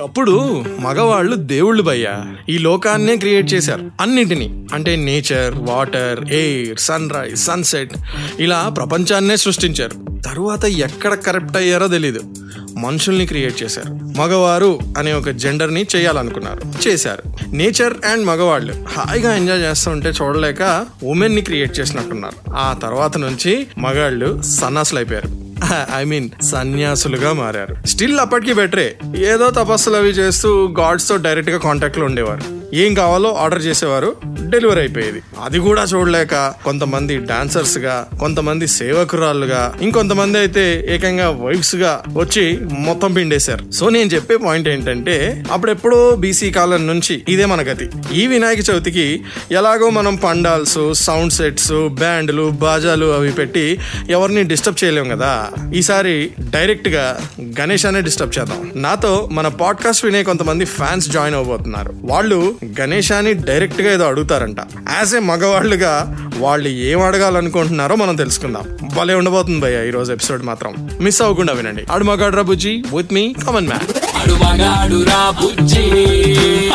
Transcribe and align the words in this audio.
ఒకప్పుడు 0.00 0.64
మగవాళ్ళు 0.80 1.36
దేవుళ్ళు 1.36 1.82
భయ్యా. 1.82 2.24
ఈ 2.48 2.58
లోకాన్నే 2.58 3.16
క్రియేట్ 3.16 3.54
చేశారు. 3.54 3.90
అన్నింటినీ. 4.00 4.64
అంటే 4.74 4.96
nature 4.96 5.54
water 5.54 6.32
air 6.32 6.78
sunrise 7.10 7.36
sunset 7.36 7.92
ఇలా 8.40 8.68
ప్రపంచాన్నే 8.76 9.36
సృష్టించారు. 9.36 10.22
తరువాత 10.22 10.64
ఎక్కడ 10.64 11.14
కరెక్ట్ 11.14 11.56
అయ్యారో 11.56 11.88
తెలీదు. 11.88 12.20
మనుషుల్ని 12.76 13.26
క్రియేట్ 13.26 13.62
చేశారు. 13.62 13.92
మగవారు 13.92 14.78
అనే 14.98 15.12
ఒక 15.12 15.28
జెండర్ని 15.28 15.86
చేయాలనుకున్నారు. 15.96 16.88
చేశారు. 16.88 17.22
నేచర్ 17.48 17.94
అండ్ 18.06 18.26
మగవాళ్ళు 18.26 18.72
హాయిగా 18.72 19.36
ఎంజాయ్ 19.36 19.60
చేస్తూ 19.60 19.90
ఉంటే 19.90 20.08
చూడలేక 20.08 20.86
ఉమెన్ని 21.04 21.40
క్రియేట్ 21.40 21.80
చేసినట్టున్నారు. 21.80 22.54
ఆ 22.54 22.72
తర్వాత 22.82 23.18
నుంచి 23.18 23.66
మగాళ్ళు 23.78 24.42
సన్నాసులు 24.42 24.98
అయిపోయారు 24.98 25.41
ఐ 25.96 26.04
మీన్ 26.04 26.30
సన్యాసులుగా 26.42 27.32
మారారు. 27.32 27.86
స్టిల్ 27.86 28.20
అప్పటికి 28.20 28.52
బెటరే 28.52 28.96
ఏదో 29.16 29.50
తపస్సులు 29.50 29.96
అవి 29.96 30.08
చేస్తూ 30.08 30.74
గాడ్స్తో 30.78 31.16
డైరెక్ట్గా 31.16 31.58
కాంటాక్ట్లో 31.58 32.04
ఉండేవారు. 32.04 32.40
ఏం 32.74 32.94
కావాలో 32.94 33.34
ఆర్డర్ 33.34 33.62
చేసేవారు. 33.62 34.16
డెలివరీ 34.52 34.80
అయిపోయేది. 34.80 35.22
అది 35.44 35.58
కూడా 35.58 35.82
చూడలేక 35.82 36.52
కొంతమంది 36.64 37.16
డాన్సర్స్గా 37.16 37.94
కొంతమంది 38.20 38.66
సేవకురాళ్ళుగా 38.66 39.74
ఇంకొంతమంది 39.82 40.38
అయితే 40.38 40.86
ఏకంగా 40.90 41.28
వైఫ్స్గా 41.30 41.92
వచ్చి 42.12 42.44
మొత్తం 42.78 43.12
పిండేశారు. 43.12 43.70
సో 43.70 43.88
నేను 43.88 44.10
చెప్పే 44.10 44.36
పాయింట్ 44.36 44.68
ఏంటంటే 44.68 45.44
అప్పుడెప్పుడో 45.52 46.16
బీసీ 46.16 46.50
కాలం 46.50 46.86
నుంచి 46.86 47.22
ఇదే 47.28 47.44
మన 47.44 47.60
గతి. 47.60 47.88
ఈ 48.14 48.26
వినాయక 48.26 48.58
చవితికి 48.70 49.20
ఎలాగో 49.50 49.90
మనం 49.90 50.16
పండాల్స్ 50.16 50.78
సౌండ్ 50.92 51.32
సెట్స్ 51.32 51.72
బ్యాండ్లు 51.88 52.50
బాజాలు 52.50 53.06
అవి 53.06 53.32
పెట్టి 53.32 53.78
ఎవరిని 54.10 54.42
డిస్టర్బ్ 54.42 54.84
చేయలేం 54.84 55.08
కదా. 55.08 55.48
ఈసారి 55.74 56.30
డైరెక్ట్గా 56.40 57.20
గణేష్ 57.60 57.86
అనే 57.86 58.00
డిస్టర్బ్ 58.00 58.38
చేద్దాం. 58.38 58.70
నాతో 58.76 59.28
మన 59.32 59.48
పాడ్కాస్ట్ 59.48 60.04
వినే 60.04 60.22
కొంతమంది 60.22 60.64
ఫ్యాన్స్ 60.64 61.08
జాయిన్ 61.08 61.36
అవబోతున్నారు 61.36 61.94
వాళ్ళు 62.02 62.54
గణేశాన్ని 62.80 63.32
డైరెక్ట్గా 63.34 63.92
ఏదో 63.92 64.04
అడుగుతారంట 64.42 64.90
యాజ్ 64.98 65.14
ఏ 65.14 65.18
మగవాళ్ళుగా 65.18 65.92
వాళ్ళు 66.36 66.68
ఏం 66.68 67.00
అడగాలనుకుంటున్నారో 67.02 67.94
మనం 67.96 68.14
తెలుసుకుందాం. 68.16 68.64
భలే 68.96 69.14
ఉండబోతుంది 69.14 69.60
భయ్య 69.60 69.88
ఈ 69.88 69.90
రోజు 69.90 70.12
ఎపిసోడ్ 70.12 70.42
మాత్రం. 70.42 70.72
మిస్ 71.00 71.22
అవ్వకుండా 71.22 71.52
వినండి. 71.52 71.82
ఆడు 71.90 72.04
మగాడ్రా 72.04 72.42
బుజ్జి 72.42 72.72
విత్ 72.96 73.12
మీ 73.12 73.34
కామన్ 73.46 73.68
మ్యాన్ 73.68 73.86
ఆడు 74.16 74.34
మగాడు 74.44 74.98
రా 75.04 75.22
బుజ్జి 75.42 75.84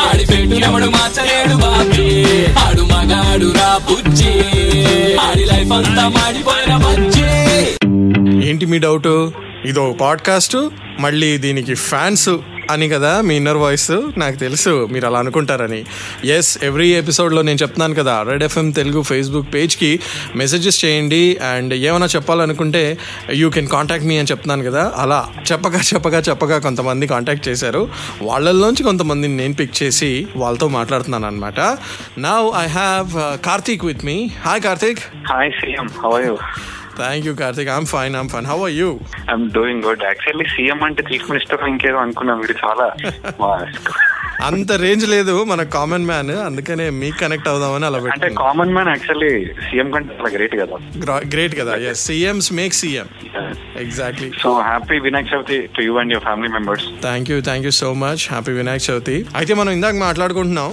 ఆడి 0.06 0.24
పెట్టు 0.26 0.56
ఎవడు 0.66 0.88
మార్చలేడు 0.96 1.56
బాబీ. 1.56 2.08
ఆడు 2.66 2.82
మగాడు 2.94 3.48
రా 3.58 3.70
బుజ్జి 3.90 4.32
ఆడి 5.26 5.44
లైఫ్ 5.44 5.72
అంతా 5.72 6.06
మాడిపోయిన 6.08 6.74
బుజ్జి. 6.76 7.28
ఏంటి 8.48 8.66
మీ 8.66 8.78
డౌట్ 8.78 9.12
ఇదో 9.64 9.84
పాడ్కాస్ట్ 10.00 10.56
మళ్ళీ 11.00 11.38
దీనికి 11.38 11.74
ఫ్యాన్స్ 11.74 12.28
అని 12.70 12.88
కదా 12.88 13.20
మీ 13.20 13.36
ఇన్నర్ 13.36 13.56
వాయిస్ 13.56 13.90
నాకు 14.18 14.36
తెలుసు 14.36 14.88
మీరు 14.92 15.06
అలా 15.06 15.18
అనుకుంటారని. 15.18 15.84
ఎస్ 16.24 16.58
ఎవ్రీ 16.62 16.88
ఎపిసోడ్లో 16.94 17.42
నేను 17.42 17.58
చెప్తున్నాను 17.62 17.94
కదా 17.94 18.22
రెడ్ 18.22 18.44
ఎఫ్ఎం 18.44 18.70
తెలుగు 18.70 19.02
ఫేస్బుక్ 19.02 19.54
పేజ్కి 19.54 20.00
మెసేజెస్ 20.36 20.84
చేయండి 20.84 21.36
అండ్ 21.36 21.74
ఏమైనా 21.74 22.06
చెప్పాలనుకుంటే 22.06 22.98
యూ 23.32 23.50
కెన్ 23.50 23.68
కాంటాక్ట్ 23.68 24.06
మీ 24.06 24.18
అని 24.18 24.28
చెప్తున్నాను 24.30 24.64
కదా. 24.70 24.92
అలా 24.96 25.28
చెప్పగా 25.52 25.80
చెప్పగా 25.94 26.18
చెప్పగా 26.18 26.58
కొంతమంది 26.58 27.06
కాంటాక్ట్ 27.06 27.48
చేశారు. 27.48 27.88
వాళ్ళల్లోంచి 28.22 28.82
కొంతమందిని 28.82 29.36
నేను 29.36 29.54
పిక్ 29.54 29.82
చేసి 29.82 30.26
వాళ్ళతో 30.36 30.68
మాట్లాడుతున్నాను 30.68 31.26
అనమాట 31.26 31.60
నా 32.18 32.34
I 32.64 32.66
have 32.66 33.08
Karthik 33.44 33.84
with 33.84 34.04
me 34.04 34.30
hi 34.44 34.60
Karthik 34.60 34.98
hi 35.28 35.50
CM 35.50 35.88
how 36.04 36.12
are 36.12 36.26
you? 36.28 36.36
Thank 36.98 37.26
you 37.26 37.34
Karthik 37.34 37.70
I'm 37.70 37.86
fine 37.86 38.16
I'm 38.16 38.28
fine 38.28 38.46
how 38.46 38.58
are 38.62 38.74
you 38.74 38.88
I'm 39.30 39.46
doing 39.50 39.82
good 39.84 40.04
actually 40.04 40.46
CM 40.56 40.82
అంటే 40.84 41.02
చీఫ్ 41.10 41.30
మినిస్టర్ 41.30 41.68
ఇంకేదో 41.68 41.98
అనుకున్నాం. 41.98 42.38
వీడు 42.40 42.56
చాలా 42.64 42.86
అంత 44.46 44.72
రేంజ్ 44.80 45.06
లేదు 45.08 45.44
మన 45.44 45.62
కామన్ 45.70 46.04
మ్యాన్ 46.06 46.30
అందుకనే 46.40 46.90
మీకు 46.92 47.16
కనెక్ట్ 47.18 47.48
అవుదామని 47.48 47.86
అలా 47.86 47.98
అంటే 48.12 48.28
కామన్ 48.38 48.72
మ్యాన్ 48.72 48.88
యాక్చువల్లీ 48.88 49.30
సీఎం 49.64 49.90
కంటే 49.90 50.14
చాలా 50.14 50.28
గ్రేట్ 50.28 50.56
కదా. 50.56 50.76
గ్రేట్ 51.32 51.58
కదా 51.60 51.74
yes 51.88 52.04
CMs 52.04 52.52
make 52.52 52.74
CM 52.74 53.08
exactly 53.78 54.28
so 54.42 54.52
happy 54.60 54.98
Vinayak 54.98 55.34
Chavithi 55.34 55.68
to 55.76 55.82
you 55.82 55.96
and 55.96 56.12
your 56.12 56.24
family 56.24 56.48
members 56.48 56.86
thank 57.00 57.30
you 57.30 57.38
thank 57.40 57.64
you 57.64 57.70
so 57.78 57.94
much 57.94 58.22
happy 58.28 58.52
Vinayak 58.52 58.90
Chavithi 58.90 59.16
అయితే 59.36 59.54
మనం 59.54 59.72
ఇందాక 59.72 59.94
మాట్లాడుకుంటున్నాం 59.98 60.70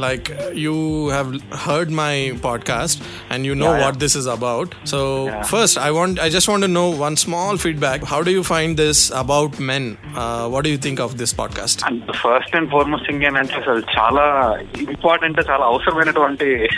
like 0.00 0.28
you 0.56 0.76
have 1.10 1.30
heard 1.56 1.92
my 1.94 2.14
podcast 2.44 3.02
and 3.32 3.46
you 3.46 3.54
know. 3.54 3.70
What 3.78 3.96
this 3.96 4.16
is 4.16 4.28
about 4.28 4.70
so. 4.86 5.00
First 5.46 5.78
I 5.82 5.90
want 5.90 6.20
I 6.20 6.28
just 6.28 6.50
want 6.50 6.74
know 6.74 6.86
one 6.98 7.16
small 7.16 7.58
feedback 7.58 8.04
how 8.04 8.20
do 8.20 8.30
you 8.30 8.42
find 8.44 8.76
this 8.80 9.12
about 9.16 9.60
men 9.62 9.88
what 10.46 10.64
do 10.64 10.70
you 10.70 10.78
think 10.78 11.00
of 11.00 11.14
this 11.14 11.38
podcast 11.38 11.82
first 12.18 12.56
and 12.56 12.67
foremost 12.72 13.06
thing 13.06 13.24
అంటే 13.24 13.54
అసలు 13.54 13.82
చాలా 13.98 14.24
important 14.80 15.50
చాలా 15.50 15.64
అవసరమైనటువంటి 15.66 16.68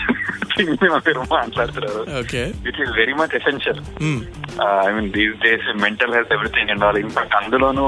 thing 0.81 0.97
మీరు 1.07 1.27
మాట్లాడుతున్నారు 1.33 2.03
okay. 2.21 2.43
Which 2.65 2.81
is 2.81 2.93
very 2.97 3.15
much 3.15 3.35
essential 3.35 3.81
I 4.83 4.91
mean 4.93 5.11
these 5.11 5.37
days 5.45 5.69
mental 5.83 6.15
health 6.15 6.35
everything 6.39 6.71
and 6.71 6.85
all 6.85 6.99
అందులోనూ 7.41 7.87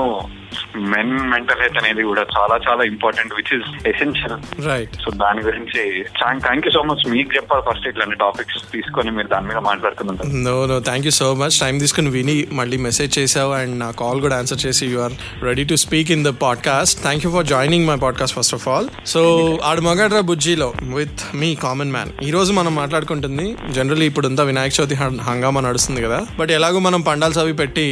men 0.93 1.13
mental 1.31 1.61
health 1.61 1.79
అనేది 1.79 2.03
కూడా 2.03 2.23
చాలా 2.35 2.57
చాలా 2.67 2.83
important 2.85 3.35
which 3.35 3.53
is 3.55 3.69
essential 3.87 4.37
right 4.67 4.95
so 4.97 5.11
దాని 5.17 5.43
గురించి 5.43 5.83
థ్యాంక్ 6.19 6.67
యూ 6.67 6.73
సో 6.73 6.83
మచ్ 6.83 7.03
మీకు 7.09 7.31
చెప్పాలి 7.35 7.65
ఫస్ట్ 7.69 7.87
ఇట్లాంటి 7.89 8.17
టాపిక్స్ 8.17 8.59
తీసుకొని 8.73 9.11
మీరు 9.11 9.29
దాని 9.29 9.49
మీద 9.49 9.61
మాట్లాడుతుంటారు 9.63 10.31
no 10.45 10.57
no 10.67 10.79
thank 10.81 11.07
you 11.07 11.13
so 11.13 11.29
much 11.35 11.57
time 11.61 11.79
తీసుకుని 11.79 12.11
విని 12.11 12.37
మళ్ళీ 12.53 12.79
మెసేజ్ 12.79 13.13
చేసావు 13.19 13.53
అండ్ 13.53 13.77
నా 13.79 13.91
కాల్ 13.93 14.21
కూడా 14.21 14.37
ఆన్సర్ 14.37 14.63
చేసి 14.67 14.87
you 14.87 15.01
are 15.01 15.17
ready 15.43 15.65
to 15.65 15.79
speak 15.85 16.11
in 16.11 16.25
the 16.25 16.33
podcast 16.43 16.99
thank 17.03 17.25
you 17.27 17.33
for 17.33 17.47
joining 17.47 17.87
my 17.87 17.97
podcast 17.97 18.37
first 18.39 18.55
of 18.55 18.67
all 18.69 18.89
so 19.07 19.23
ఆడు 19.65 19.81
మగాడ్రా 19.81 20.23
బుజ్జిలో 20.31 20.71
విత్ 20.95 21.23
మీ 21.35 21.51
కామన్ 21.57 21.93
మ్యాన్ 21.93 22.13
ఈ 22.23 22.31
రోజు 22.31 22.53
మనం 22.63 22.75
మాట్లాడుకుంటుంది. 22.75 23.45
జనరల్లీ 23.71 24.07
ఇప్పుడు 24.07 24.27
అంతా 24.27 24.43
వినాయక 24.49 24.73
చవితి 24.81 24.97
హంగామా 25.29 25.61
నడుస్తుంది 25.61 26.01
కదా. 26.03 26.19
బట్ 26.39 26.51
ఎలాగో 26.51 26.79
మనం 26.79 27.01
పండాల్స్ 27.01 27.39
అవి 27.39 27.55
పెట్టి 27.61 27.87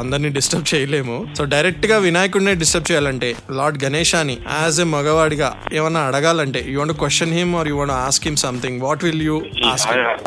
అందరినీ 0.00 0.28
డిస్టర్బ్ 0.28 0.66
చేయలేము. 0.74 1.16
సో 1.38 1.44
డైరెక్ట్గా 1.44 1.96
వినాయకుడిని 1.98 2.54
డిస్టర్బ్ 2.54 2.90
చేయాలంటే 2.90 3.28
లార్డ్ 3.50 3.78
గణేశాని 3.84 4.36
యాజ్ 4.62 4.80
ఎ 4.80 4.86
మగవాడిగా 4.94 5.48
ఏమన్నా 5.72 6.00
అడగాలంటే 6.00 6.62
you 6.68 6.78
want 6.78 6.96
question 6.98 7.32
him 7.32 7.54
or 7.56 7.68
you 7.68 7.76
want 7.76 7.92
ask 7.92 8.24
him 8.24 8.36
something 8.36 8.80
what 8.80 9.04
will 9.04 9.22
you 9.22 9.36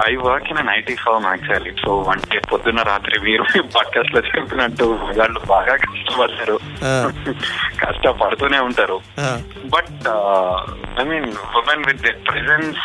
I 0.08 0.16
work 0.16 0.50
in 0.54 0.72
IT 0.78 0.96
firm 0.96 1.26
actually 1.26 1.74
so 1.86 1.92
అంటే 2.12 2.40
పొద్దున్న 2.52 2.82
రాత్రి 2.82 3.20
మీరు 3.20 3.46
పాడ్కాస్ట్లో 3.76 4.24
చెప్పినట్టు 4.36 4.88
వాళ్ళు 5.20 5.42
బాగా 5.48 5.76
కష్టపడతారు. 5.86 6.58
కష్టపడుతూనే 7.86 8.60
ఉంటారు. 8.60 9.00
But 9.76 10.10
I 11.02 11.06
mean 11.12 11.30
women 11.62 11.84
with 11.88 12.02
the 12.02 12.12
presence 12.28 12.84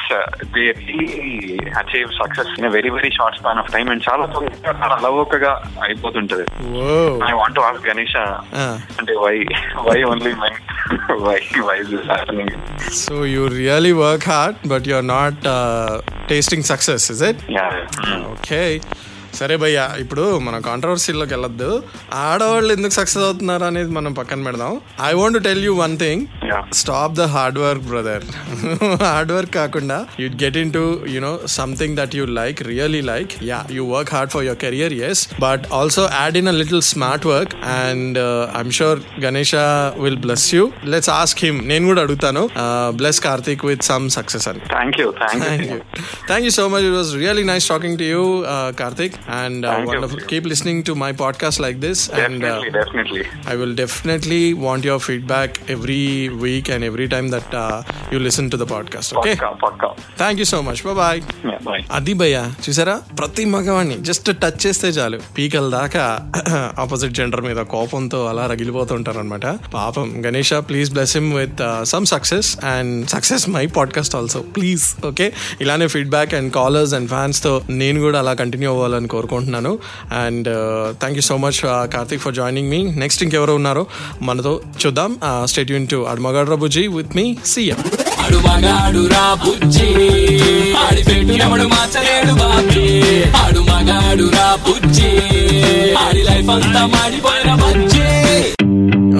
they 0.54 0.64
really 0.82 1.30
achieve 1.80 2.10
success 2.20 2.52
in 2.56 2.68
very 2.76 2.90
very 2.90 3.10
short 3.16 3.36
span 3.38 3.60
of 3.62 3.70
time 3.74 3.86
and 3.92 4.04
చాలా 4.08 4.24
తొందరగా 4.34 4.72
చాలా 4.80 4.94
అలవోకగా 4.96 5.52
అయిపోతుంటది 5.86 6.46
ఐ 7.28 7.32
వాంట్ 7.40 7.60
ఆస్క్ 7.66 7.86
గణేష్ 7.88 8.16
అంటే 9.00 9.14
why 9.24 9.34
why 9.88 9.98
only 10.10 10.32
men 10.42 10.58
why 11.26 11.38
why 11.68 11.78
this 11.90 12.08
happening 12.10 12.54
so 13.02 13.16
you 13.34 13.44
really 13.58 13.94
work 14.02 14.26
hard 14.32 14.58
but 14.72 14.88
you 14.90 14.96
are 14.96 15.08
not 15.16 15.40
tasting 16.32 16.66
success 16.72 17.06
is 17.14 17.22
it 17.30 17.42
yeah 17.58 17.68
okay 18.34 18.62
సరే 19.38 19.54
భయ్య 19.62 19.80
ఇప్పుడు 20.02 20.24
మన 20.46 20.56
కాంట్రవర్సీలోకి 20.66 21.32
వెళ్ళొద్దు. 21.34 21.68
ఆడవాళ్ళు 22.26 22.70
ఎందుకు 22.76 22.94
సక్సెస్ 22.98 23.24
అవుతున్నారు 23.26 23.64
అనేది 23.68 23.90
మనం 23.98 24.12
పక్కన 24.18 24.44
పెడదాం. 24.48 24.72
I 25.08 25.10
want 25.20 25.38
tell 25.46 25.62
you 25.66 25.72
one 25.80 25.94
thing. 26.02 26.22
Stop 26.80 27.14
the 27.20 27.26
hard 27.34 27.58
work 27.64 27.84
brother 27.90 28.24
hard 29.04 29.32
work 29.36 29.52
కాకుండా 29.60 29.98
you 30.22 30.28
get 30.44 30.58
into 30.78 30.84
you know 31.14 31.32
something 31.58 31.96
that 32.00 32.14
you 32.18 32.24
like 32.40 32.60
really 32.70 33.02
like 33.12 33.32
yeah 33.50 33.60
you 33.76 33.84
work 33.94 34.12
hard 34.16 34.32
for 34.34 34.44
your 34.48 34.60
career 34.64 34.94
yes 35.10 35.22
but 35.46 35.64
also 35.80 36.04
add 36.20 36.38
in 36.42 36.50
a 36.54 36.56
little 36.60 36.84
smart 36.92 37.26
work 37.32 37.54
and 37.78 38.18
I'm 38.58 38.74
sure 38.80 39.00
Ganesha 39.26 39.54
will 40.04 40.20
bless 40.26 40.48
you 40.56 40.64
let's 40.94 41.12
ask 41.20 41.42
him 41.46 41.60
నేను 41.72 41.84
కూడా 41.92 42.02
అడుగుతాను. 42.06 42.44
Bless 43.00 43.22
Karthik 43.28 43.64
with 43.70 43.84
some 43.92 44.08
success 44.18 44.48
అని. 44.52 44.62
Thank 44.76 44.98
you 45.02 45.08
thank 45.22 45.44
Thank 45.50 45.66
you 45.70 45.76
you. 45.76 45.80
Thank 46.28 46.44
you 46.46 46.54
so 46.56 46.64
much. 46.72 46.84
It 46.88 46.94
was 47.00 47.10
really 47.22 47.44
nice 47.50 47.66
talking 47.70 47.94
uh, 49.22 49.32
and 49.34 49.64
uh, 49.64 49.82
wonderful. 49.84 50.20
Keep 50.22 50.46
listening 50.46 50.82
to 50.84 50.94
my 50.94 51.12
podcast 51.14 51.60
like 51.60 51.80
this, 51.80 51.98
and 52.16 52.44
uh, 52.44 52.56
definitely 52.70 52.70
definitely 52.78 53.22
I 53.52 53.56
will 53.60 53.74
definitely 53.74 54.42
want 54.66 54.84
your 54.84 55.00
feedback 55.00 55.50
every 55.68 56.04
week 56.44 56.68
and 56.68 56.84
every 56.84 57.08
time 57.08 57.28
that 57.28 57.50
uh, 57.54 57.78
you 58.12 58.20
listen 58.20 58.48
to 58.50 58.56
the 58.56 58.66
podcast. 58.66 59.10
Okay. 59.14 59.36
Thank 60.16 60.38
you 60.38 60.48
so 60.54 60.60
much. 60.62 60.80
Bye 60.84 60.98
bye. 61.02 61.18
Bye 61.66 61.82
అది 61.96 62.12
భయ్య 62.20 62.36
చూసారా 62.64 62.94
ప్రతి 63.18 63.42
మగవాడిని 63.54 63.96
just 64.08 64.28
touch 64.42 64.58
చేస్తే 64.64 64.88
చాలు 64.96 65.18
పీకల 65.36 65.66
దాకా 65.76 66.04
opposite 66.84 67.14
gender 67.18 67.42
మీద 67.48 67.60
కోపంతో 67.74 68.20
అలా 68.30 68.44
రగిలిపోతుంటారు 68.52 69.18
అనమాట 69.22 69.46
పాపం 69.76 70.08
Ganesha 70.26 70.52
please 70.68 70.90
bless 70.94 71.14
him 71.18 71.30
with 71.38 71.60
some 71.92 72.06
success 72.14 72.50
and 72.72 72.94
success 73.14 73.44
my 73.56 73.64
podcast 73.78 74.16
also 74.20 74.40
please 74.56 74.86
okay 75.10 75.26
ఇలానే 75.64 75.88
ఫీడ్బ్యాక్ 75.94 76.34
అండ్ 76.38 76.50
కాలర్స్ 76.58 76.94
అండ్ 76.98 77.10
ఫ్యాన్స్తో 77.14 77.52
నేను 77.82 78.00
కూడా 78.06 78.20
అలా 78.24 78.34
కంటిన్యూ 78.42 78.70
అవ్వాలని 78.74 79.09
కోరుకుంటున్నాను. 79.14 79.72
And 80.24 80.48
thank 81.00 81.18
you 81.18 81.24
so 81.30 81.36
much 81.36 81.60
Karthik 81.94 82.22
for 82.22 82.34
joining 82.34 82.70
me 82.70 82.82
next 83.02 83.22
ఇంకెవరు 83.22 83.52
ఉన్నారో 83.52 83.84
మనతో 84.22 84.54
చూద్దాం. 84.82 85.10
Uh, 85.28 85.44
స్టేట్ 85.46 85.70
యూన్ 85.70 85.88
టు 85.88 86.00
అడుమగాడు 86.12 86.50
రబుజీ 86.50 86.86
విత్ 86.86 87.16
మీ 87.16 87.26
సీఎం 87.46 87.80
ఆడు 88.76 89.02
రా 89.12 89.26
బుజ్జి 89.44 89.86
ఆడి 90.82 91.02
ఎవడు 91.44 91.66
మార్చలేడు 91.74 92.34
బాబీ. 92.40 92.86
ఆడు 93.42 93.60
మగాడు 93.70 94.26
రా 94.36 94.48
బుజ్జి 94.66 95.10
ఆడి 96.04 96.22
లైఫ్ 96.22 96.50
అంతా 96.56 96.82
మాడిపోయిన 96.94 97.52
bajji. 97.62 98.19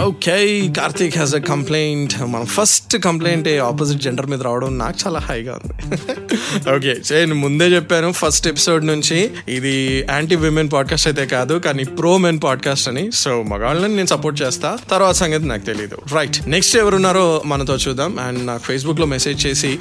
Okay 0.05 0.69
Karthik 0.79 1.15
has 1.17 1.35
a 1.35 1.39
complaint 1.39 2.23
మన 2.23 2.45
ఫస్ట్ 2.45 2.99
కంప్లైంట్ 2.99 3.49
ఆపోజిట్ 3.49 4.03
జెండర్ 4.03 4.27
మీద 4.27 4.43
రావడం 4.43 4.79
నాకు 4.79 4.97
చాలా 5.07 5.19
హైగా 5.19 5.55
ఉంది. 5.55 5.75
ఓకే 6.77 6.95
నేను 7.11 7.35
ముందే 7.35 7.67
చెప్పాను 7.69 8.13
ఫస్ట్ 8.13 8.49
ఎపిసోడ్ 8.49 8.87
నుంచి 8.87 9.31
ఇది 9.49 10.07
యాంటీ 10.11 10.37
విమెన్ 10.37 10.71
పాడ్కాస్ట్ 10.73 11.09
అయితే 11.09 11.27
కాదు 11.27 11.55
కానీ 11.55 11.85
ప్రో 11.85 12.19
మెన్ 12.19 12.41
పాడ్కాస్ట్ 12.45 12.89
అని. 12.89 13.13
సో 13.13 13.43
మగాళ్ళని 13.43 13.97
నేను 13.97 14.07
సపోర్ట్ 14.07 14.43
చేస్తా. 14.43 14.79
తర్వాత 14.91 15.15
సంగతి 15.15 15.45
నాకు 15.45 15.65
తెలియదు 15.65 15.99
రైట్ 16.15 16.49
నెక్స్ట్ 16.49 16.77
ఎవరున్నారో 16.77 17.43
మనతో 17.47 17.77
చూద్దాం. 17.77 18.19
అండ్ 18.19 18.47
నాకు 18.47 18.63
ఫేస్బుక్లో 18.63 19.07
మెసేజ్ 19.07 19.47
చేసి 19.47 19.79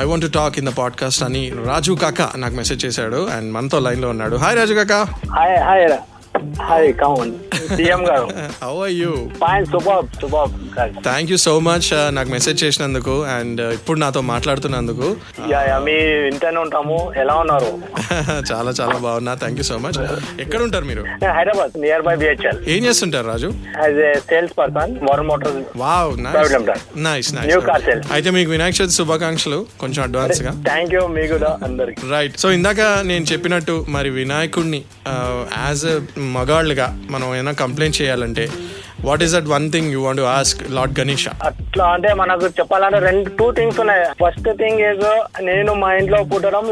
I 0.00 0.04
want 0.04 0.24
to 0.24 0.30
talk 0.30 0.58
in 0.58 0.66
the 0.66 0.70
podcast 0.70 1.22
అని 1.22 1.52
రాజు 1.66 1.92
కాక 1.92 2.30
నాకు 2.36 2.54
మెసేజ్ 2.54 2.84
చేశాడు. 2.86 3.28
అండ్ 3.28 3.52
మనతో 3.52 3.78
లైన్లో 3.78 4.08
ఉన్నాడు. 4.08 4.36
హాయ్ 4.36 4.56
రాజు 4.56 4.74
కాక. 4.74 4.92
Hi 5.32 5.58
hi 5.58 5.98
hi 6.62 6.92
common 6.92 7.32
CM 7.76 8.02
గారు. 8.08 8.26
How 8.64 8.72
are 8.84 8.94
you 9.02 9.12
fine 9.42 9.66
super 9.66 10.06
super 10.20 10.50
thank 11.08 11.30
you 11.32 11.36
so 11.46 11.54
much 11.68 11.88
నాకు 12.16 12.30
మెసేజ్ 12.30 12.64
చేసినందుకు 12.64 13.14
అండ్ 13.36 13.60
ఇప్పుడు 13.60 13.98
నాతో 13.98 14.20
మాట్లాడుతున్నందుకు. 14.20 15.08
యా 15.52 15.60
యా 15.70 15.78
మీ 15.78 15.96
ఇంటనే 16.32 16.60
ఉంటాము. 16.60 16.98
ఎలా 17.22 17.34
ఉన్నారు? 17.34 17.70
చాలా 18.50 18.70
చాలా 18.80 18.96
బాగున్నా. 19.06 19.34
థ్యాంక్ 19.34 19.60
యూ 19.62 19.66
సో 19.70 19.78
మచ్ 19.78 20.00
ఎక్కడ 20.40 20.60
ఉంటారు 20.62 20.84
మీరు 20.84 21.04
హైదరాబాద్ 21.38 21.80
నియర్ 21.80 22.02
బై 22.02 22.16
బిహెచ్ఎల్ 22.16 22.60
ఏం 22.68 22.84
చేస్తుంటారు 22.84 23.26
Raju? 23.26 23.50
As 23.84 24.00
a 24.08 24.12
sales 24.30 24.58
person 24.58 24.94
motor 25.30 25.56
wow. 25.76 26.12
Nice 26.20 27.34
nice 27.34 27.50
New 27.50 27.60
car 27.68 27.80
sales. 27.86 28.04
అయితే 28.12 28.30
మీకు 28.30 28.50
వినాయక 28.50 28.74
చవితి 28.80 28.94
శుభాకాంక్షలు 28.94 29.66
కొంచెం 29.80 30.02
అడ్వాన్స్గా. 30.02 30.52
థ్యాంక్ 30.64 30.94
యూ 30.94 31.06
మీకు 31.06 31.36
అందరికి. 31.68 31.98
రైట్ 32.10 32.38
సో 32.38 32.50
ఇందాక 32.50 32.80
నేను 33.10 33.24
చెప్పినట్టు 33.32 33.74
మరి 33.88 34.10
వినాయకుడిని 34.10 34.80
యాజ్ 35.66 35.84
ఎ 35.86 35.96
మగాళ్ళుగా 36.36 36.86
మనం 37.10 37.26
ఏమైనా 37.34 37.52
కంప్లైంట్ 37.62 37.98
చేయాలంటే 38.00 38.44
what 39.08 39.22
is 39.26 39.34
that 39.36 39.48
one 39.52 39.66
thing 39.74 39.88
you 39.94 40.00
want 40.06 40.22
ask 40.34 40.60
lord 40.76 40.94
Ganesh 41.00 41.26
అట్లా 41.48 41.84
అంటే 41.94 42.10
మనకు 42.20 42.46
చెప్పాలంటే 42.58 42.98
రెండు 43.06 43.28
టూ 43.38 43.46
థింగ్స్ 43.58 43.78
ఉన్నాయి. 43.82 44.04
ఫస్ట్ 44.22 44.48
థింగ్ 44.60 44.80
ఏజ్ 44.88 45.04
నేను 45.48 45.72
మా 45.82 45.88
ఇంట్లో 46.00 46.18
పుట్టడం 46.32 46.66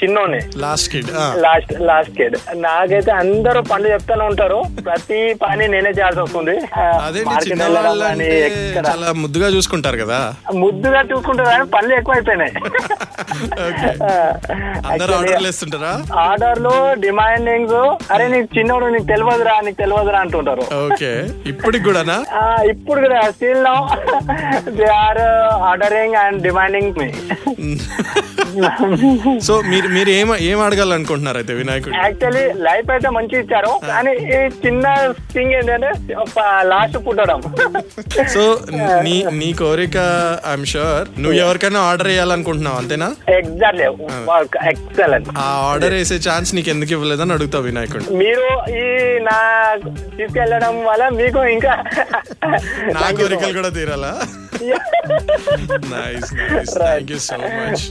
చిన్నోని 0.00 0.40
last 0.64 0.88
kid 0.92 1.10
last 1.46 1.72
last 1.90 2.14
kid 2.18 2.36
నాకైతే 2.66 3.12
అందరూ 3.22 3.62
పనులు 3.70 3.90
చెప్తూనే 3.94 4.24
ఉంటారు. 4.32 4.58
ప్రతి 4.88 5.20
పని 5.44 5.64
నేనే 5.74 5.92
చేయాల్సి 5.98 6.20
వస్తుంది. 6.24 6.56
చాలా 8.88 9.08
ముద్దుగా 9.22 9.48
చూసుకుంటారు 9.56 9.98
కదా? 10.04 10.20
ముద్దుగా 10.62 11.02
చూసుకుంటారు 11.12 11.50
కానీ 11.52 11.66
పనులు 11.76 11.90
Okay. 13.66 13.90
అందరూ 14.90 15.12
ఆర్డర్లు 16.24 16.72
డిమాండింగ్ 17.04 17.74
అరే 18.14 18.24
నీకు 18.34 18.48
చిన్నోడు 18.56 18.86
నీకు 18.94 19.06
తెలియదురా 19.12 19.54
నీకు 19.66 19.78
తెలియదురా 19.82 20.18
అంటుంటారు. 20.24 20.64
ఓకే. 21.02 21.12
ఇప్పటికి 21.50 21.84
కూడానా? 21.86 22.16
ఇప్పుడు 22.72 22.98
కూడా 23.04 23.18
still 23.30 23.62
now 23.66 23.78
they 24.78 24.88
are 24.98 25.20
ordering 25.68 26.16
and 26.20 26.38
demanding 26.46 26.98
me 27.00 27.08
so 29.46 29.54
మీరు 29.70 29.88
మీరు 29.88 30.10
ఏం 30.16 30.28
ఏం 30.48 30.58
అడగాలనుకుంటున్నారు 30.64 31.38
అయితే 31.40 31.52
వినాయకుడు? 31.58 31.94
యాక్చువల్లీ 32.00 32.42
లైఫ్ 32.66 32.88
అయితే 32.94 33.08
మంచి 33.16 33.34
ఇచ్చారు. 33.42 33.70
కానీ 33.86 34.12
ఈ 34.28 34.40
చిన్న 34.64 34.84
థింగ్ 35.34 35.52
ఏంటంటే 35.58 35.90
లాస్ట్ 36.72 36.98
పుట్టడం. 37.06 37.40
సో 38.34 38.42
నీ 39.06 39.14
నీ 39.40 39.48
కోరిక 39.60 39.98
ఐఎమ్ 40.50 40.66
షూర్ 40.72 41.06
నువ్వు 41.22 41.36
ఎవరికైనా 41.44 41.80
ఆర్డర్ 41.88 42.10
వేయాలనుకుంటున్నావు 42.12 42.78
అంతేనా? 42.82 43.08
ఎగ్జాక్ట్లీ 43.38 43.86
ఎక్సలెంట్ 44.72 45.30
ఆ 45.38 45.48
ఆర్డర్ 45.70 45.96
వేసే 45.98 46.18
ఛాన్స్ 46.28 46.54
నీకు 46.56 46.70
ఎందుకు 46.74 46.92
ఇవ్వలేదని 46.96 47.34
అడుగుతావు 47.36 47.66
వినాయకుడు. 47.68 48.04
మీరు 48.22 48.46
ఈ 48.78 48.86
నా 49.28 49.38
తీసుకెళ్ళడం 50.16 50.74
మీకు 51.00 51.44
ఇంకా 51.44 51.70
నా 51.70 53.00
Thank 53.00 53.12
you 53.12 53.16
so 53.16 53.22
కోరికలు 53.22 53.46
much. 53.46 53.56
కూడా 53.56 53.68
తీరాలా. 53.68 54.20
Nice 55.72 56.30
you 57.10 57.18
so 57.18 57.36
much 57.36 57.84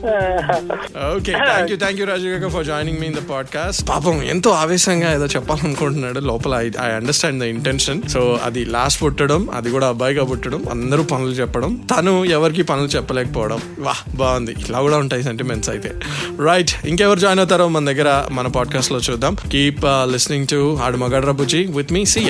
okay 1.16 1.32
thank 1.32 1.72
you 1.72 1.78
thank 1.78 2.00
you 2.00 2.06
Raju 2.06 2.28
గారు 2.28 2.50
for 2.50 2.66
joining 2.66 3.00
me 3.00 3.08
in 3.08 3.16
the 3.16 3.18
podcast 3.30 3.90
పాపం 3.90 4.24
ఎంతో 4.24 4.50
ఆవేశంగా 4.50 5.14
ఏదో 5.14 5.26
చెప్పాలనుకుంటున్నాడు 5.26 6.20
లోపల. 6.20 6.54
I 6.56 6.90
understand 6.90 7.44
the 7.44 7.48
intention 7.48 8.02
so 8.04 8.40
అది 8.44 8.66
లాస్ట్ 8.66 9.04
పుట్టడం 9.04 9.50
అది 9.54 9.72
కూడా 9.72 9.88
అబ్బాయిగా 9.88 10.26
పుట్టడం 10.26 10.66
అందరూ 10.72 11.04
పనులు 11.04 11.32
చెప్పడం 11.32 11.76
తను 11.76 12.26
ఎవరికి 12.26 12.64
పనులు 12.64 12.88
చెప్పలేకపోవడం. 12.88 13.62
వాహ్ 13.80 14.18
బాగుంది. 14.18 14.52
ఇలా 14.52 14.82
కూడా 14.82 14.98
ఉంటాయి 14.98 15.24
సెంటిమెంట్స్ 15.24 15.70
అయితే. 15.70 15.94
రైట్ 16.40 16.70
ఇంకెవరు 16.86 17.20
జాయిన్ 17.20 17.40
అవుతారో 17.40 17.68
మన 17.68 17.86
దగ్గర 17.86 18.28
మన 18.32 18.48
పాడ్కాస్ట్లో 18.48 19.00
చూద్దాం. 19.00 19.36
కీప్ 19.52 19.86
లిస్నింగ్ 19.86 20.48
టు 20.48 20.80
ఆడు 20.84 20.98
మగడ్ర 20.98 21.32
బుజ్జి. 21.32 21.64
విత్ 21.64 21.94
మీ 21.94 22.06
సీ 22.06 22.30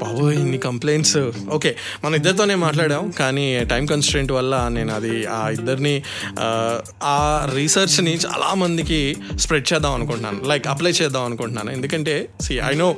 బాబోయ్ 0.00 0.36
ఇన్ని 0.38 0.58
కంప్లైంట్స్ 0.64 1.16
ఓకే 1.50 1.70
మన 2.02 2.12
ఇద్దరితోనే 2.14 2.54
మాట్లాడాం 2.62 3.04
కానీ 3.18 3.44
టైం 3.70 3.84
కన్స్టెంట్ 3.88 4.32
వల్ల 4.34 4.44
నేను 4.74 4.92
అది 4.94 5.12
ఆ 5.32 5.42
ఇద్దరిని 5.56 5.94
ఆ, 7.04 7.16
రీసెర్చ్ని 7.52 8.14
చాలా 8.24 8.48
మందికి 8.58 9.00
స్ప్రెడ్ 9.38 9.66
చేద్దాం 9.70 9.92
అనుకుంటున్నాను 9.94 10.40
లైక్ 10.50 10.66
అప్లై 10.68 10.92
చేద్దాం 10.98 11.24
అనుకుంటున్నాను. 11.28 11.46
ఎందుకంటే 11.72 12.14
సి 12.40 12.54
ఐ 12.64 12.74
నో 12.74 12.88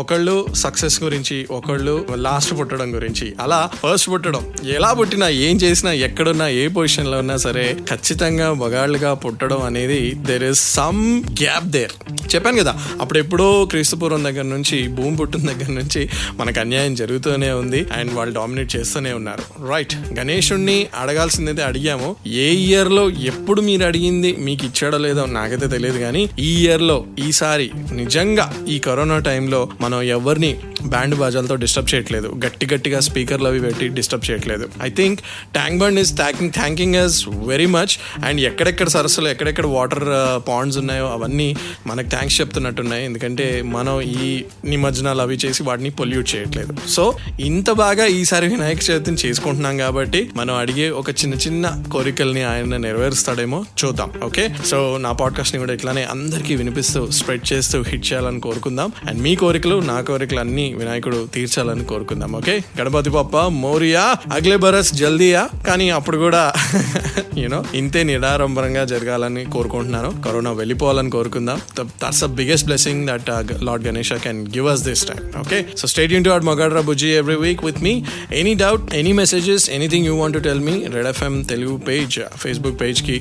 ఒకళ్ళు 0.00 0.34
సక్సెస్ 0.62 0.96
గురించి 1.02 1.36
ఒకళ్ళు 1.52 1.94
లాస్ట్ 2.22 2.52
పుట్టడం 2.58 2.88
గురించి. 2.94 3.10
అలా 3.42 3.60
ఫస్ట్ 3.82 4.08
పుట్టడం 4.12 4.42
ఎలా 4.76 4.90
పుట్టినా 4.98 5.26
ఏం 5.44 5.56
చేసినా 5.62 5.92
ఎక్కడున్నా 6.06 6.46
ఏ 6.56 6.66
పొజిషన్లో 6.74 7.18
ఉన్నా 7.18 7.36
సరే 7.38 7.66
ఖచ్చితంగా 7.90 8.48
మగాళ్ళుగా 8.62 9.12
పుట్టడం 9.22 9.62
అనేది 9.62 10.00
there 10.28 10.44
is 10.44 10.62
some 10.74 11.02
gap 11.40 11.68
there 11.72 11.94
చెప్పాను 12.32 12.58
కదా 12.58 12.72
అప్పుడెప్పుడో 13.00 13.48
క్రీస్తుపూర్వం 13.70 14.22
దగ్గర 14.24 14.46
నుంచి 14.52 14.68
భూమి 14.94 15.14
పుట్టిన 15.16 15.42
దగ్గర 15.50 15.70
నుంచి 15.74 16.02
మనకు 16.40 16.58
అన్యాయం 16.64 16.94
జరుగుతూనే 17.00 17.50
ఉంది 17.60 17.80
అండ్ 17.98 18.12
వాళ్ళు 18.16 18.32
డామినేట్ 18.38 18.70
చేస్తూనే 18.76 19.12
ఉన్నారు. 19.20 19.44
రైట్ 19.72 19.94
గణేషుణ్ణి 20.18 20.78
అడగాల్సిందైతే 21.02 21.62
అడిగాము. 21.70 22.08
ఏ 22.44 22.48
ఇయర్లో 22.66 23.04
ఎప్పుడు 23.30 23.60
మీరు 23.68 23.84
అడిగింది 23.90 24.32
మీకు 24.46 24.64
ఇచ్చాడో 24.70 24.98
లేదో 25.06 25.24
నాకైతే 25.38 25.68
తెలియదు 25.76 25.98
కానీ 25.98 26.22
ఈ 26.48 26.50
ఇయర్లో 26.62 26.98
ఈసారి 27.28 27.68
నిజంగా 28.00 28.46
ఈ 28.74 28.78
కరోనా 28.88 29.18
టైంలో 29.30 29.60
మనం 29.80 29.98
ఎవరిని 30.16 30.52
బ్యాండ్ 30.94 31.14
బాజాలతో 31.22 31.56
డిస్టర్బ్ 31.64 31.90
చేయట్లేదు. 31.94 32.28
గట్టి 32.44 32.66
గట్టిగా 32.72 32.98
స్పీకర్లు 33.08 33.48
అవి 33.50 33.60
పెట్టి 33.66 33.86
డిస్టర్బ్ 33.98 34.24
చేయట్లేదు. 34.30 34.64
I 34.86 34.90
think 35.00 35.20
Tank 35.58 35.78
Bund 35.82 36.00
is 36.04 36.12
thanking 36.22 36.52
thanking 36.60 36.96
us 37.02 37.18
very 37.52 37.68
much 37.76 37.94
and 38.26 38.40
ఎక్కడెక్కడ 38.50 38.88
సరస్సులు 38.96 39.28
ఎక్కడెక్కడ 39.34 39.66
వాటర్ 39.76 40.04
పాండ్స్ 40.48 40.76
uh, 40.76 40.82
ఉన్నాయో 40.82 41.06
అవన్నీ 41.16 41.48
మనకు 41.90 42.08
థ్యాంక్స్ 42.14 42.36
చెప్తున్నట్టున్నాయి. 42.40 43.04
ఎందుకంటే 43.10 43.46
మనం 43.76 43.94
ఈ 44.22 44.28
నిమజ్జనాలు 44.72 45.22
అవి 45.26 45.38
చేసి 45.44 45.62
వాటిని 45.68 45.90
పొల్యూట్ 45.90 46.21
చేయట్లేదు. 46.22 46.74
సో 46.88 47.14
ఇంత 47.40 47.70
బాగా 47.70 48.06
ఈసారి 48.06 48.48
వినాయక 48.48 48.78
చవితిని 48.90 49.16
చేసుకుంటున్నాం 49.26 49.78
కాబట్టి 49.78 50.30
మనం 50.36 50.54
అడిగే 50.54 50.90
ఒక 50.90 51.10
చిన్న 51.10 51.34
చిన్న 51.34 51.82
కోరికల్ని 51.92 52.42
ఆయన 52.42 52.76
నెరవేరుస్తాడేమో 52.76 53.64
చూద్దాం 53.84 54.12
ఓకే 54.24 54.48
సో 54.66 54.98
నా 55.00 55.12
పాడ్కాస్ట్ని 55.12 55.58
కూడా 55.58 55.72
ఇట్లానే 55.72 56.04
అందరికీ 56.04 56.56
వినిపిస్తూ 56.56 57.10
స్ప్రెడ్ 57.10 57.52
చేస్తూ 57.52 57.82
హిట్ 57.82 58.12
చేయాలని 58.12 58.40
కోరుకుందాం. 58.40 58.92
అండ్ 59.08 59.22
మీ 59.22 59.36
కోరికలు 59.36 59.76
నా 59.76 60.00
కోరికలు 60.00 60.40
అన్ని 60.40 60.74
వినాయకుడు 60.74 61.28
తీర్చాలని 61.34 61.84
కోరుకుందాం 61.84 62.36
ఓకే 62.36 62.60
గణపతి 62.80 63.10
పప్ప 63.10 63.36
మోరియా 63.36 64.14
అగ్లే 64.32 64.56
బరస్ 64.56 64.94
జల్దీయా. 64.94 65.48
కానీ 65.66 65.90
అప్పుడు 65.90 66.16
కూడా 66.16 66.52
యూనో 67.38 67.64
ఇంతే 67.74 68.02
నిడారంభరంగా 68.02 68.84
జరగాలని 68.84 69.44
కోరుకుంటున్నాను. 69.44 70.22
కరోనా 70.26 70.52
వెళ్ళిపోవాలని 70.52 71.10
కోరుకుందాం. 71.10 71.60
That's 71.80 72.24
a 72.24 72.26
biggest 72.26 72.66
blessing 72.66 73.08
that 73.08 73.62
lord 73.62 73.86
Ganesh 73.86 74.12
can 74.12 74.46
give 74.46 74.68
us 74.68 74.82
this 74.82 75.06
time 75.06 75.40
okay 75.40 75.66
so 75.78 75.88
stay 75.88 76.11
Yoon 76.14 76.26
to 76.28 76.32
our 76.34 76.46
మగాడ్రా 76.50 76.82
Bujji 76.90 77.10
every 77.20 77.36
week 77.44 77.62
with 77.68 77.80
me 77.86 77.94
any 78.40 78.54
doubt 78.64 78.84
any 79.00 79.12
messages 79.22 79.66
anything 79.78 80.06
you 80.10 80.14
want 80.22 80.36
to 80.38 80.42
tell 80.48 80.62
me 80.68 80.76
red 80.96 81.10
FM 81.12 81.36
Telugu 81.52 81.76
page 81.88 82.18
Facebook 82.44 82.78
పేజ్కి 82.82 83.16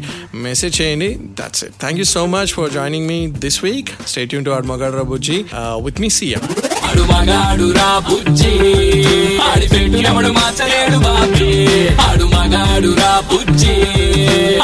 message 0.48 0.76
చేయండి 0.82 1.10
that's 1.42 1.64
it 1.70 1.78
thank 1.84 2.02
you 2.04 2.08
so 2.16 2.26
much 2.36 2.54
for 2.60 2.72
joining 2.80 3.08
me 3.14 3.20
this 3.46 3.60
week 3.68 3.92
stay 4.12 4.34
Yoon 4.38 4.46
to 4.50 4.54
our 4.58 4.68
మగాడ్రా 4.74 5.06
బుజ్జి 5.14 5.40
with 5.88 6.02
me 6.06 6.12
CM 6.20 6.44
ఆడు 6.92 7.04
మగాడు 7.12 7.66
రా 7.78 7.90
బుజ్జి. 8.08 8.54
ఆడి 9.50 9.68
పెట్టినప్పుడు 9.74 10.30
మార్చలేడు 10.38 10.98
బాబీ. 11.06 11.52
ఆడు 12.06 12.26
మగాడు 12.34 12.90
రా 13.00 13.12
బుజ్జి. 13.30 13.76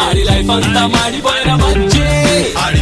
ఆడి 0.03 0.23
life 0.29 0.51
అంతా 0.55 0.83
మాడిపోయిన 0.95 1.51
బజ్జి. 1.63 2.07
ఆడి 2.63 2.81